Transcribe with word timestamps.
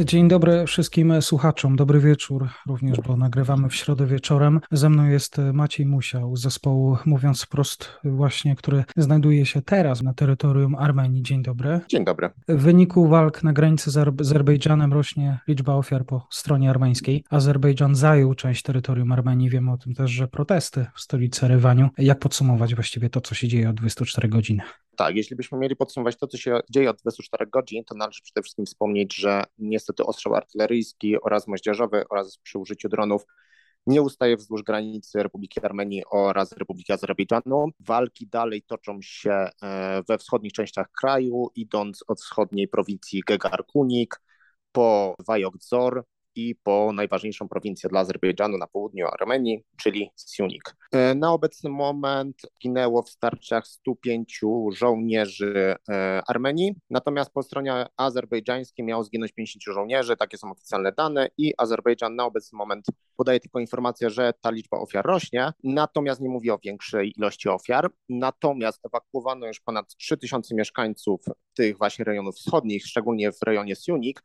Dzień 0.00 0.28
dobry 0.28 0.66
wszystkim 0.66 1.22
słuchaczom, 1.22 1.76
dobry 1.76 2.00
wieczór 2.00 2.48
również, 2.66 3.00
bo 3.00 3.16
nagrywamy 3.16 3.68
w 3.68 3.74
środę 3.74 4.06
wieczorem. 4.06 4.60
Ze 4.70 4.90
mną 4.90 5.06
jest 5.06 5.36
Maciej 5.52 5.86
Musiał 5.86 6.36
z 6.36 6.42
zespołu 6.42 6.96
Mówiąc 7.06 7.42
Wprost 7.42 7.98
właśnie, 8.04 8.56
który 8.56 8.84
znajduje 8.96 9.46
się 9.46 9.62
teraz 9.62 10.02
na 10.02 10.14
terytorium 10.14 10.74
Armenii. 10.74 11.22
Dzień 11.22 11.42
dobry. 11.42 11.80
Dzień 11.88 12.04
dobry. 12.04 12.30
W 12.48 12.62
wyniku 12.62 13.08
walk 13.08 13.42
na 13.42 13.52
granicy 13.52 13.90
z 13.90 13.96
Azerbejdżanem 13.96 14.92
rośnie 14.92 15.38
liczba 15.48 15.74
ofiar 15.74 16.06
po 16.06 16.26
stronie 16.30 16.70
armeńskiej. 16.70 17.24
Azerbejdżan 17.30 17.94
zajął 17.94 18.34
część 18.34 18.62
terytorium 18.62 19.12
Armenii. 19.12 19.50
Wiemy 19.50 19.72
o 19.72 19.76
tym 19.76 19.94
też, 19.94 20.10
że 20.10 20.28
protesty 20.28 20.86
w 20.94 21.00
stolicy 21.00 21.48
Rywaniu. 21.48 21.88
Jak 21.98 22.18
podsumować 22.18 22.74
właściwie 22.74 23.10
to, 23.10 23.20
co 23.20 23.34
się 23.34 23.48
dzieje 23.48 23.70
od 23.70 23.76
24 23.76 24.28
godzin? 24.28 24.60
Tak, 24.96 25.16
jeśli 25.16 25.36
byśmy 25.36 25.58
mieli 25.58 25.76
podsumować 25.76 26.16
to, 26.16 26.26
co 26.26 26.38
się 26.38 26.60
dzieje 26.70 26.90
od 26.90 26.96
24 26.96 27.46
godzin, 27.46 27.84
to 27.84 27.94
należy 27.94 28.22
przede 28.22 28.42
wszystkim 28.42 28.66
wspomnieć, 28.66 29.14
że 29.16 29.44
niestety 29.58 30.04
ostrzał 30.04 30.34
artyleryjski 30.34 31.20
oraz 31.20 31.48
moździerzowy 31.48 32.04
oraz 32.10 32.38
przy 32.38 32.58
użyciu 32.58 32.88
dronów 32.88 33.24
nie 33.86 34.02
ustaje 34.02 34.36
wzdłuż 34.36 34.62
granicy 34.62 35.22
Republiki 35.22 35.60
Armenii 35.64 36.02
oraz 36.10 36.52
Republiki 36.52 36.92
Azerbejdżanu. 36.92 37.68
Walki 37.80 38.26
dalej 38.26 38.62
toczą 38.62 38.98
się 39.02 39.48
e, 39.62 40.02
we 40.08 40.18
wschodnich 40.18 40.52
częściach 40.52 40.90
kraju, 41.00 41.50
idąc 41.54 42.04
od 42.08 42.20
wschodniej 42.20 42.68
prowincji 42.68 43.22
Gegarkunik 43.26 44.20
po 44.72 45.14
Wajokdzor, 45.26 46.04
i 46.34 46.54
po 46.54 46.92
najważniejszą 46.92 47.48
prowincję 47.48 47.90
dla 47.90 48.00
Azerbejdżanu 48.00 48.58
na 48.58 48.66
południu 48.66 49.06
Armenii, 49.06 49.64
czyli 49.76 50.10
Siunik. 50.34 50.76
E, 50.92 51.14
na 51.14 51.32
obecny 51.32 51.70
moment 51.70 52.36
ginęło 52.62 53.02
w 53.02 53.10
starciach 53.10 53.66
105 53.66 54.40
żołnierzy 54.72 55.74
e, 55.88 56.22
Armenii, 56.26 56.74
natomiast 56.90 57.32
po 57.32 57.42
stronie 57.42 57.86
azerbejdżańskiej 57.96 58.84
miało 58.84 59.04
zginąć 59.04 59.32
50 59.32 59.62
żołnierzy, 59.74 60.16
takie 60.16 60.38
są 60.38 60.50
oficjalne 60.50 60.92
dane 60.92 61.28
i 61.38 61.52
Azerbejdżan 61.58 62.16
na 62.16 62.24
obecny 62.24 62.56
moment 62.58 62.86
podaje 63.16 63.40
tylko 63.40 63.60
informację, 63.60 64.10
że 64.10 64.32
ta 64.40 64.50
liczba 64.50 64.78
ofiar 64.78 65.04
rośnie, 65.04 65.52
natomiast 65.64 66.20
nie 66.20 66.28
mówi 66.28 66.50
o 66.50 66.58
większej 66.64 67.12
ilości 67.16 67.48
ofiar. 67.48 67.90
Natomiast 68.08 68.86
ewakuowano 68.86 69.46
już 69.46 69.60
ponad 69.60 69.96
3000 69.96 70.54
mieszkańców 70.54 71.20
tych 71.54 71.78
właśnie 71.78 72.04
rejonów 72.04 72.36
wschodnich, 72.36 72.86
szczególnie 72.86 73.32
w 73.32 73.42
rejonie 73.46 73.76
Siunik, 73.76 74.22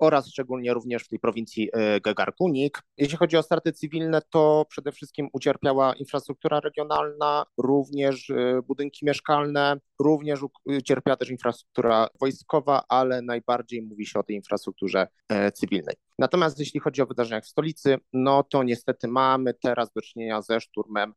oraz 0.00 0.28
szczególnie 0.28 0.74
również 0.74 1.04
w 1.04 1.08
tej 1.08 1.18
prowincji 1.18 1.68
e, 1.72 2.00
Gegarkunik. 2.00 2.82
Jeśli 2.96 3.16
chodzi 3.16 3.36
o 3.36 3.42
straty 3.42 3.72
cywilne, 3.72 4.22
to 4.30 4.66
przede 4.68 4.92
wszystkim 4.92 5.28
ucierpiała 5.32 5.94
infrastruktura 5.94 6.60
regionalna, 6.60 7.46
również 7.58 8.30
e, 8.30 8.62
budynki 8.66 9.06
mieszkalne, 9.06 9.76
również 9.98 10.40
ucierpiała 10.64 11.16
też 11.16 11.30
infrastruktura 11.30 12.08
wojskowa, 12.20 12.82
ale 12.88 13.22
najbardziej 13.22 13.82
mówi 13.82 14.06
się 14.06 14.18
o 14.18 14.22
tej 14.22 14.36
infrastrukturze 14.36 15.08
e, 15.28 15.52
cywilnej. 15.52 15.94
Natomiast 16.18 16.58
jeśli 16.58 16.80
chodzi 16.80 17.02
o 17.02 17.06
wydarzenia 17.06 17.40
w 17.40 17.46
stolicy, 17.46 17.98
no 18.12 18.42
to 18.42 18.62
niestety 18.62 19.08
mamy 19.08 19.54
teraz 19.54 19.92
do 19.92 20.00
czynienia 20.00 20.42
ze 20.42 20.60
szturmem 20.60 21.14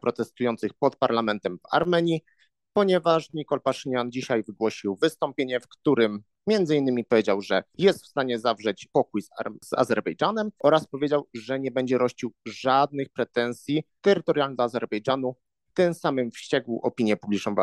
protestujących 0.00 0.74
pod 0.74 0.96
parlamentem 0.96 1.58
w 1.58 1.74
Armenii 1.74 2.24
ponieważ 2.72 3.32
Nikol 3.32 3.60
Paszynian 3.60 4.10
dzisiaj 4.10 4.42
wygłosił 4.42 4.96
wystąpienie, 4.96 5.60
w 5.60 5.68
którym 5.68 6.22
między 6.46 6.76
innymi 6.76 7.04
powiedział, 7.04 7.42
że 7.42 7.62
jest 7.78 8.04
w 8.04 8.06
stanie 8.06 8.38
zawrzeć 8.38 8.88
pokój 8.92 9.22
z, 9.22 9.28
z 9.64 9.72
Azerbejdżanem 9.72 10.50
oraz 10.58 10.86
powiedział, 10.86 11.28
że 11.34 11.60
nie 11.60 11.70
będzie 11.70 11.98
rościł 11.98 12.32
żadnych 12.46 13.08
pretensji 13.08 13.84
terytorialnych 14.00 14.56
do 14.56 14.64
Azerbejdżanu, 14.64 15.34
tym 15.74 15.94
samym 15.94 16.30
wściekł 16.30 16.80
opinię 16.82 17.16
publiczną 17.16 17.54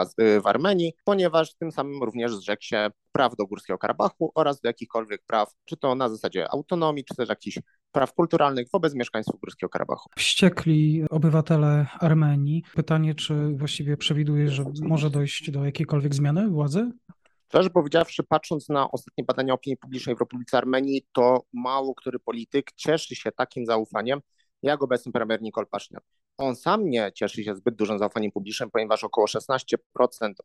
w 0.44 0.48
Armenii, 0.48 0.94
ponieważ 1.04 1.56
tym 1.56 1.72
samym 1.72 2.04
również 2.04 2.36
zrzekł 2.36 2.64
się 2.64 2.88
praw 3.12 3.36
do 3.36 3.46
Górskiego 3.46 3.78
Karabachu 3.78 4.32
oraz 4.36 4.62
do 4.62 4.70
jakichkolwiek 4.70 5.22
praw, 5.28 5.54
czy 5.66 5.78
to 5.78 5.96
na 5.96 6.10
zasadzie 6.10 6.52
autonomii, 6.52 7.06
czy 7.06 7.16
też 7.16 7.30
jakichś 7.30 7.60
praw 7.92 8.14
kulturalnych 8.14 8.68
wobec 8.74 8.96
mieszkańców 8.96 9.40
Górskiego 9.40 9.70
Karabachu. 9.70 10.10
Wściekli 10.18 11.06
obywatele 11.10 11.86
Armenii. 12.00 12.64
Pytanie, 12.76 13.16
czy 13.16 13.54
właściwie 13.56 13.98
przewiduje, 13.98 14.50
że 14.50 14.64
może 14.82 15.10
dojść 15.10 15.52
do 15.52 15.66
jakiejkolwiek 15.66 16.16
zmiany 16.16 16.50
władzy? 16.50 16.92
Szczerze 17.48 17.70
powiedziawszy, 17.70 18.24
patrząc 18.24 18.70
na 18.70 18.92
ostatnie 18.92 19.24
badania 19.24 19.54
opinii 19.54 19.78
publicznej 19.78 20.16
w 20.16 20.20
Republice 20.20 20.58
Armenii, 20.58 21.06
to 21.12 21.44
mało 21.54 21.96
który 21.96 22.20
polityk 22.20 22.72
cieszy 22.76 23.16
się 23.16 23.32
takim 23.32 23.66
zaufaniem, 23.66 24.20
jak 24.64 24.84
obecny 24.84 25.12
premier 25.12 25.42
Nikol 25.42 25.68
Paszynian. 25.68 26.02
On 26.40 26.56
sam 26.56 26.90
nie 26.90 27.12
cieszy 27.16 27.44
się 27.44 27.56
zbyt 27.56 27.76
dużym 27.76 28.00
zaufaniem 28.00 28.32
publicznym, 28.32 28.72
ponieważ 28.72 29.04
około 29.04 29.28
16% 29.28 29.78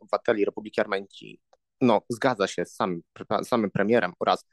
obywateli 0.01 0.45
Republiki 0.45 0.81
Armenii 0.81 1.41
no, 1.81 2.03
zgadza 2.09 2.47
się 2.47 2.65
z 2.65 2.75
samym, 2.75 3.03
samym 3.43 3.71
premierem 3.71 4.13
oraz 4.21 4.47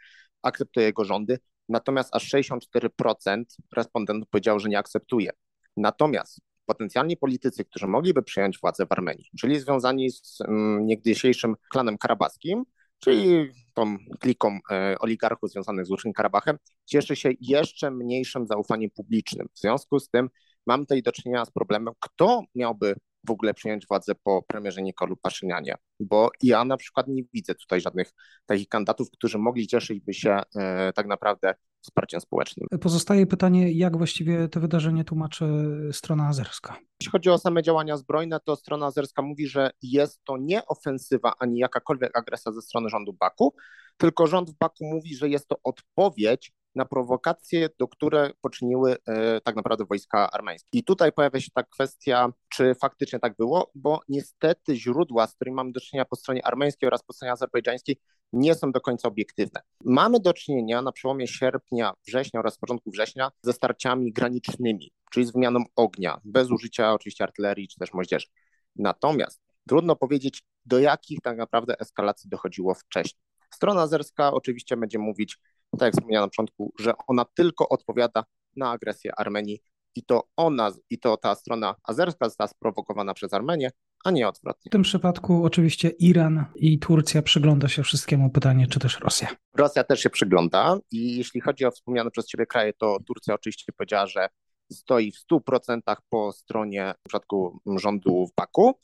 akceptuje 0.43 0.85
jego 0.85 1.05
rządy, 1.05 1.39
natomiast 1.69 2.15
aż 2.15 2.33
64% 2.33 3.43
respondentów 3.75 4.29
powiedział, 4.29 4.59
że 4.59 4.69
nie 4.69 4.77
akceptuje. 4.77 5.31
Natomiast 5.77 6.39
potencjalni 6.65 7.17
politycy, 7.17 7.65
którzy 7.65 7.87
mogliby 7.87 8.23
przejąć 8.23 8.59
władzę 8.59 8.85
w 8.85 8.91
Armenii, 8.91 9.25
czyli 9.39 9.59
związani 9.59 10.11
z 10.11 10.41
mm, 10.41 10.85
niegdysiejszym 10.85 11.55
klanem 11.71 11.97
karabaskim, 11.97 12.63
czyli 12.99 13.51
tą 13.73 13.97
kliką 14.19 14.59
e, 14.71 14.95
oligarchów 14.99 15.51
związanych 15.51 15.85
z 15.85 15.89
Łucznym 15.89 16.13
Karabachem, 16.13 16.57
cieszy 16.85 17.15
się 17.15 17.29
jeszcze 17.39 17.91
mniejszym 17.91 18.47
zaufaniem 18.47 18.89
publicznym. 18.89 19.47
W 19.53 19.59
związku 19.59 19.99
z 19.99 20.09
tym 20.09 20.29
mam 20.67 20.81
tutaj 20.81 21.03
do 21.03 21.11
czynienia 21.11 21.45
z 21.45 21.51
problemem, 21.51 21.93
kto 21.99 22.43
miałby 22.55 22.95
w 23.27 23.31
ogóle 23.31 23.53
przyjąć 23.53 23.87
władzę 23.87 24.13
po 24.23 24.43
premierze 24.47 24.81
Nikolu 24.81 25.17
Paszynianie, 25.17 25.75
bo 25.99 26.29
ja 26.41 26.65
na 26.65 26.77
przykład 26.77 27.07
nie 27.07 27.23
widzę 27.33 27.55
tutaj 27.55 27.81
żadnych 27.81 28.11
takich 28.45 28.67
kandydatów, 28.67 29.11
którzy 29.11 29.37
mogli 29.37 29.67
cieszyć 29.67 30.03
się 30.11 30.39
e, 30.55 30.93
tak 30.93 31.07
naprawdę 31.07 31.53
wsparciem 31.81 32.21
społecznym. 32.21 32.67
Pozostaje 32.81 33.27
pytanie, 33.27 33.71
jak 33.71 33.97
właściwie 33.97 34.47
to 34.47 34.59
wydarzenie 34.59 35.03
tłumaczy 35.03 35.45
strona 35.91 36.27
azerska? 36.27 36.77
Jeśli 37.01 37.11
chodzi 37.11 37.29
o 37.29 37.37
same 37.37 37.63
działania 37.63 37.97
zbrojne, 37.97 38.39
to 38.39 38.55
strona 38.55 38.85
azerska 38.85 39.21
mówi, 39.21 39.47
że 39.47 39.71
jest 39.81 40.23
to 40.23 40.37
nie 40.37 40.65
ofensywa 40.65 41.33
ani 41.39 41.59
jakakolwiek 41.59 42.17
agresja 42.17 42.51
ze 42.51 42.61
strony 42.61 42.89
rządu 42.89 43.13
Baku, 43.13 43.53
tylko 43.97 44.27
rząd 44.27 44.49
w 44.49 44.57
Baku 44.57 44.85
mówi, 44.85 45.15
że 45.15 45.29
jest 45.29 45.47
to 45.47 45.55
odpowiedź 45.63 46.51
na 46.75 46.85
prowokacje, 46.85 47.69
do 47.79 47.87
które 47.87 48.31
poczyniły 48.41 48.97
e, 49.05 49.41
tak 49.41 49.55
naprawdę 49.55 49.85
wojska 49.85 50.31
armeńskie. 50.31 50.69
I 50.73 50.83
tutaj 50.83 51.11
pojawia 51.11 51.39
się 51.39 51.51
ta 51.53 51.63
kwestia, 51.63 52.29
czy 52.49 52.75
faktycznie 52.75 53.19
tak 53.19 53.35
było, 53.35 53.71
bo 53.75 53.99
niestety 54.09 54.75
źródła, 54.75 55.27
z 55.27 55.35
którymi 55.35 55.55
mamy 55.55 55.71
do 55.71 55.79
czynienia 55.79 56.05
po 56.05 56.15
stronie 56.15 56.45
armeńskiej 56.45 56.87
oraz 56.87 57.03
po 57.03 57.13
stronie 57.13 57.31
azerbejdżańskiej, 57.31 57.97
nie 58.33 58.55
są 58.55 58.71
do 58.71 58.81
końca 58.81 59.07
obiektywne. 59.07 59.61
Mamy 59.85 60.19
do 60.19 60.33
czynienia 60.33 60.81
na 60.81 60.91
przełomie 60.91 61.27
sierpnia, 61.27 61.93
września 62.07 62.39
oraz 62.39 62.57
początku 62.57 62.91
września 62.91 63.31
ze 63.41 63.53
starciami 63.53 64.13
granicznymi, 64.13 64.91
czyli 65.11 65.25
z 65.25 65.31
wymianą 65.31 65.63
ognia, 65.75 66.19
bez 66.23 66.51
użycia 66.51 66.93
oczywiście 66.93 67.23
artylerii 67.23 67.67
czy 67.67 67.79
też 67.79 67.93
moździerzy. 67.93 68.27
Natomiast 68.75 69.41
trudno 69.67 69.95
powiedzieć, 69.95 70.43
do 70.65 70.79
jakich 70.79 71.21
tak 71.21 71.37
naprawdę 71.37 71.79
eskalacji 71.79 72.29
dochodziło 72.29 72.73
wcześniej. 72.73 73.21
Strona 73.53 73.81
azerska 73.81 74.33
oczywiście 74.33 74.77
będzie 74.77 74.99
mówić, 74.99 75.37
tak 75.77 75.87
jak 75.87 75.93
wspomniałem 75.93 76.23
na 76.23 76.29
początku, 76.29 76.73
że 76.79 76.93
ona 77.07 77.25
tylko 77.25 77.69
odpowiada 77.69 78.23
na 78.55 78.71
agresję 78.71 79.11
Armenii 79.17 79.61
i 79.95 80.03
to 80.03 80.23
ona, 80.35 80.71
i 80.89 80.99
to 80.99 81.17
ta 81.17 81.35
strona 81.35 81.75
azerska 81.83 82.25
została 82.25 82.47
sprowokowana 82.47 83.13
przez 83.13 83.33
Armenię, 83.33 83.69
a 84.03 84.11
nie 84.11 84.27
odwrotnie. 84.27 84.69
W 84.69 84.71
tym 84.71 84.81
przypadku 84.81 85.45
oczywiście 85.45 85.89
Iran 85.89 86.45
i 86.55 86.79
Turcja 86.79 87.21
przygląda 87.21 87.67
się 87.67 87.83
wszystkiemu 87.83 88.29
pytanie, 88.29 88.67
czy 88.67 88.79
też 88.79 88.99
Rosja. 88.99 89.27
Rosja 89.57 89.83
też 89.83 89.99
się 89.99 90.09
przygląda 90.09 90.77
i 90.91 91.17
jeśli 91.17 91.41
chodzi 91.41 91.65
o 91.65 91.71
wspomniane 91.71 92.11
przez 92.11 92.27
Ciebie 92.27 92.45
kraje, 92.45 92.73
to 92.73 92.97
Turcja 93.07 93.33
oczywiście 93.33 93.73
powiedziała, 93.73 94.07
że 94.07 94.27
stoi 94.71 95.11
w 95.11 95.25
100% 95.31 95.81
po 96.09 96.31
stronie 96.31 96.93
w 96.99 97.09
przypadku 97.09 97.61
rządu 97.77 98.27
w 98.27 98.35
Baku 98.35 98.79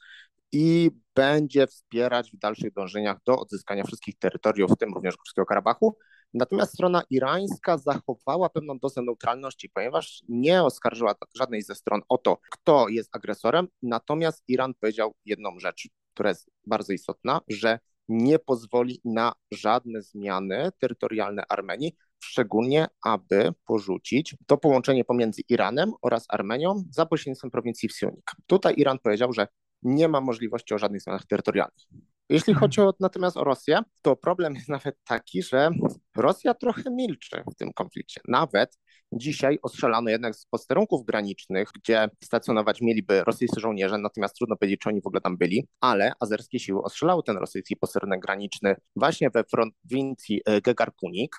i 0.51 0.91
będzie 1.15 1.67
wspierać 1.67 2.31
w 2.31 2.37
dalszych 2.37 2.73
dążeniach 2.73 3.17
do 3.25 3.39
odzyskania 3.39 3.83
wszystkich 3.83 4.17
terytoriów, 4.19 4.71
w 4.71 4.77
tym 4.77 4.93
również 4.93 5.17
Górskiego 5.17 5.45
Karabachu. 5.45 5.97
Natomiast 6.33 6.73
strona 6.73 7.03
irańska 7.09 7.77
zachowała 7.77 8.49
pewną 8.49 8.79
dozę 8.79 9.01
neutralności, 9.01 9.69
ponieważ 9.69 10.23
nie 10.29 10.63
oskarżyła 10.63 11.15
żadnej 11.35 11.61
ze 11.61 11.75
stron 11.75 12.01
o 12.09 12.17
to, 12.17 12.37
kto 12.51 12.87
jest 12.89 13.15
agresorem. 13.15 13.67
Natomiast 13.81 14.43
Iran 14.47 14.73
powiedział 14.73 15.15
jedną 15.25 15.59
rzecz, 15.59 15.89
która 16.13 16.29
jest 16.29 16.49
bardzo 16.65 16.93
istotna, 16.93 17.41
że 17.47 17.79
nie 18.09 18.39
pozwoli 18.39 19.01
na 19.05 19.33
żadne 19.51 20.01
zmiany 20.01 20.69
terytorialne 20.79 21.43
Armenii, 21.49 21.95
szczególnie 22.23 22.87
aby 23.05 23.53
porzucić 23.65 24.35
to 24.47 24.57
połączenie 24.57 25.05
pomiędzy 25.05 25.41
Iranem 25.49 25.93
oraz 26.01 26.25
Armenią 26.29 26.83
za 26.91 27.05
pośrednictwem 27.05 27.51
prowincji 27.51 27.89
Wsiunik. 27.89 28.31
Tutaj 28.47 28.73
Iran 28.77 28.99
powiedział, 28.99 29.33
że 29.33 29.47
nie 29.81 30.07
ma 30.07 30.21
możliwości 30.21 30.73
o 30.73 30.77
żadnych 30.77 31.01
zmianach 31.01 31.25
terytorialnych. 31.25 31.83
Jeśli 32.29 32.51
Mhm. 32.53 32.59
chodzi 32.59 32.81
o, 32.81 32.93
natomiast 32.99 33.37
o 33.37 33.43
Rosję, 33.43 33.79
to 34.01 34.15
problem 34.15 34.55
jest 34.55 34.69
nawet 34.69 34.95
taki, 35.03 35.43
że 35.43 35.69
Rosja 36.15 36.53
trochę 36.53 36.91
milczy 36.91 37.43
w 37.53 37.55
tym 37.55 37.73
konflikcie. 37.73 38.21
Nawet 38.27 38.77
dzisiaj 39.11 39.59
ostrzelano 39.61 40.09
jednak 40.09 40.35
z 40.35 40.45
posterunków 40.45 41.05
granicznych, 41.05 41.69
gdzie 41.75 42.09
stacjonować 42.23 42.81
mieliby 42.81 43.23
rosyjscy 43.23 43.59
żołnierze, 43.59 43.97
natomiast 43.97 44.35
trudno 44.35 44.57
powiedzieć, 44.57 44.79
czy 44.79 44.89
oni 44.89 45.01
w 45.01 45.07
ogóle 45.07 45.21
tam 45.21 45.37
byli, 45.37 45.67
ale 45.81 46.11
azerskie 46.19 46.59
siły 46.59 46.83
ostrzelały 46.83 47.23
ten 47.23 47.37
rosyjski 47.37 47.75
posterunek 47.75 48.19
graniczny 48.21 48.75
właśnie 48.95 49.29
we 49.29 49.43
prowincji 49.43 50.41
e, 50.45 50.61
Gegarkunik 50.61 51.37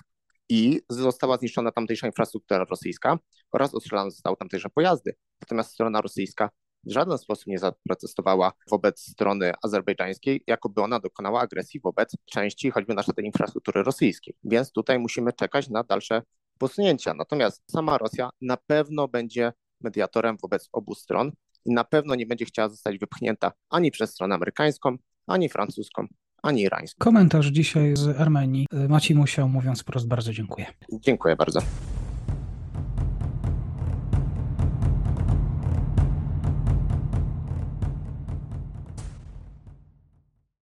i 0.49 0.81
została 0.89 1.37
zniszczona 1.37 1.71
tamtejsza 1.71 2.07
infrastruktura 2.07 2.65
rosyjska 2.65 3.17
oraz 3.51 3.73
ostrzelane 3.73 4.11
zostały 4.11 4.37
tamtejsze 4.37 4.69
pojazdy. 4.69 5.15
Natomiast 5.41 5.71
strona 5.71 6.01
rosyjska 6.01 6.49
w 6.85 6.91
żaden 6.91 7.17
sposób 7.17 7.47
nie 7.47 7.59
zaprotestowała 7.59 8.51
wobec 8.69 9.01
strony 9.01 9.51
azerbejdżańskiej, 9.63 10.43
jakoby 10.47 10.81
ona 10.81 10.99
dokonała 10.99 11.41
agresji 11.41 11.79
wobec 11.79 12.15
części 12.25 12.71
choćby 12.71 12.93
naszej 12.93 13.13
tej 13.13 13.25
infrastruktury 13.25 13.83
rosyjskiej. 13.83 14.35
Więc 14.43 14.71
tutaj 14.71 14.99
musimy 14.99 15.33
czekać 15.33 15.69
na 15.69 15.83
dalsze 15.83 16.21
posunięcia. 16.57 17.13
Natomiast 17.13 17.63
sama 17.71 17.97
Rosja 17.97 18.29
na 18.41 18.57
pewno 18.57 19.07
będzie 19.07 19.53
mediatorem 19.81 20.37
wobec 20.41 20.69
obu 20.71 20.95
stron 20.95 21.31
i 21.65 21.73
na 21.73 21.83
pewno 21.83 22.15
nie 22.15 22.25
będzie 22.25 22.45
chciała 22.45 22.69
zostać 22.69 22.97
wypchnięta 22.97 23.51
ani 23.69 23.91
przez 23.91 24.11
stronę 24.11 24.35
amerykańską, 24.35 24.97
ani 25.27 25.49
francuską, 25.49 26.07
ani 26.43 26.61
irańską. 26.61 27.03
Komentarz 27.03 27.47
dzisiaj 27.47 27.95
z 27.95 28.07
Armenii. 28.21 28.65
Maciej 28.89 29.17
Musiał, 29.17 29.49
mówiąc 29.49 29.81
wprost, 29.81 30.07
bardzo 30.07 30.33
dziękuję. 30.33 30.65
Dziękuję 30.91 31.35
bardzo. 31.35 31.59